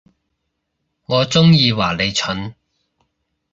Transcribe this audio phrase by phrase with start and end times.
[1.05, 2.55] 我中意話你蠢